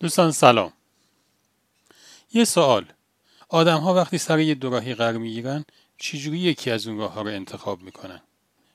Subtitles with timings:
[0.00, 0.72] دوستان سلام.
[2.32, 2.84] یه سوال.
[3.48, 5.64] آدم ها وقتی سر یه دوراهی قرار می‌گیرن
[5.98, 8.20] چجوری یکی از اون راه ها رو انتخاب می‌کنن؟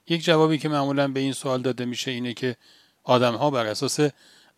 [0.07, 2.55] یک جوابی که معمولا به این سوال داده میشه اینه که
[3.03, 3.99] آدم ها بر اساس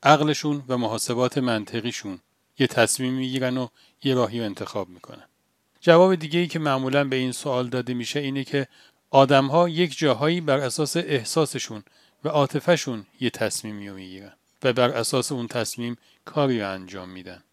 [0.03, 2.19] عقلشون و محاسبات منطقیشون
[2.59, 3.67] یه تصمیم می‌گیرن و
[4.03, 5.25] یه راهی رو انتخاب می‌کنن.
[5.81, 8.67] جواب دیگه ای که معمولا به این سوال داده میشه اینه که
[9.09, 11.83] آدم ها یک جاهایی بر اساس احساسشون
[12.23, 14.33] و عاطفهشون یه تصمیمی رو می‌گیرن.
[14.63, 17.43] و بر اساس اون تصمیم کاری رو انجام میدن.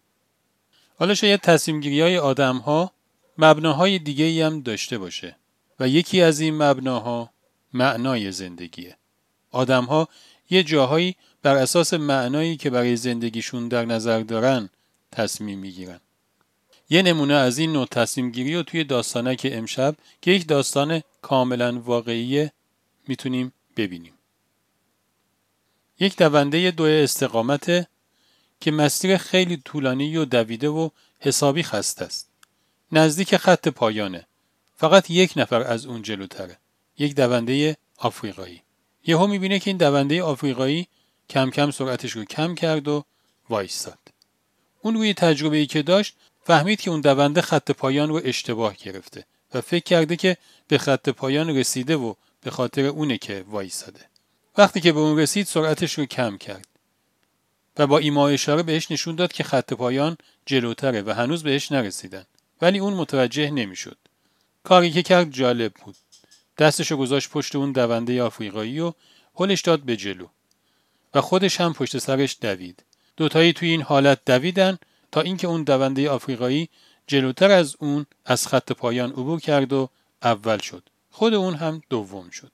[0.99, 2.91] حالا شاید تصمیم گیری های آدم ها
[3.37, 5.35] مبناهای دیگه ای هم داشته باشه
[5.79, 7.29] و یکی از این مبناها
[7.73, 8.97] معنای زندگیه.
[9.51, 10.07] آدم ها
[10.49, 14.69] یه جاهایی بر اساس معنایی که برای زندگیشون در نظر دارن
[15.11, 15.99] تصمیم می‌گیرن.
[16.89, 21.79] یه نمونه از این نوع تصمیم گیری رو توی داستانک امشب که یک داستان کاملا
[21.79, 22.51] واقعیه
[23.07, 24.14] می‌تونیم ببینیم.
[25.99, 27.87] یک دونده دو استقامت
[28.59, 32.29] که مسیر خیلی طولانی و دویده و حسابی خسته است.
[32.91, 34.27] نزدیک خط پایانه.
[34.77, 36.57] فقط یک نفر از اون جلوتره.
[36.97, 38.61] یک دونده آفریقایی.
[39.07, 40.87] یهو می‌بینه که این دونده آفریقایی
[41.29, 43.05] کم کم سرعتش رو کم کرد و
[43.49, 43.99] وایستاد.
[44.81, 49.25] اون روی تجربه ای که داشت فهمید که اون دونده خط پایان رو اشتباه گرفته
[49.53, 53.99] و فکر کرده که به خط پایان رسیده و به خاطر اونه که وایستاده.
[54.57, 56.67] وقتی که به اون رسید سرعتش رو کم کرد
[57.77, 62.25] و با ایما اشاره بهش نشون داد که خط پایان جلوتره و هنوز بهش نرسیدن.
[62.61, 63.97] ولی اون متوجه نمی‌شد.
[64.63, 65.95] کاری که کرد جالب بود.
[66.57, 68.93] دستش رو گذاشت پشت اون دونده آفریقایی و
[69.35, 70.27] هلش داد به جلو.
[71.13, 72.83] و خودش هم پشت سرش دوید.
[73.17, 74.77] دوتایی توی این حالت دویدن
[75.11, 76.69] تا اینکه اون دونده آفریقایی
[77.07, 79.89] جلوتر از اون از خط پایان عبور کرد و
[80.23, 80.89] اول شد.
[81.11, 82.51] خود اون هم دوم شد.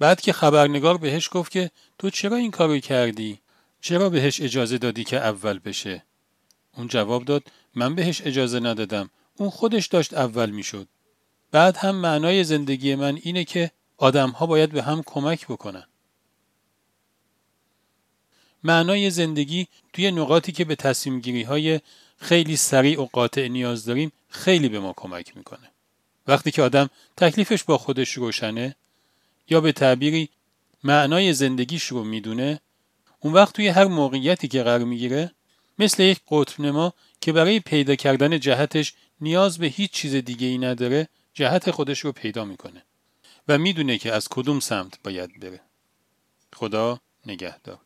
[0.00, 3.40] بعد که خبرنگار بهش گفت که تو چرا این کارو کردی؟
[3.80, 6.02] چرا بهش اجازه دادی که اول بشه؟
[6.76, 7.42] اون جواب داد
[7.74, 9.10] من بهش اجازه ندادم.
[9.36, 10.88] اون خودش داشت اول می‌شد.
[11.50, 15.86] بعد هم معنای زندگی من اینه که آدم ها باید به هم کمک بکنن.
[18.64, 21.80] معنای زندگی توی نقاطی که به تصمیم گیری های
[22.18, 25.70] خیلی سریع و قاطع نیاز داریم خیلی به ما کمک می‌کنه.
[26.26, 28.76] وقتی که آدم تکلیفش با خودش روشنه
[29.50, 30.28] یا به تعبیری
[30.84, 32.60] معنای زندگیش رو می‌دونه
[33.20, 35.32] اون وقت توی هر موقعیتی که قرار می‌گیره
[35.78, 40.58] مثل یک قطب نما که برای پیدا کردن جهتش نیاز به هیچ چیز دیگه ای
[40.58, 42.82] نداره جهت خودش رو پیدا می‌کنه
[43.48, 45.60] و می‌دونه که از کدوم سمت باید بره.
[46.52, 47.78] خدا نگهدار.